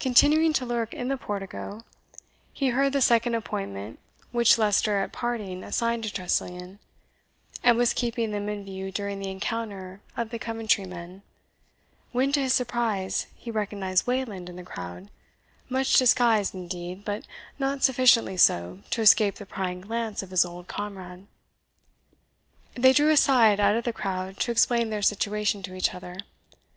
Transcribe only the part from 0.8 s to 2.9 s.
in the portico, he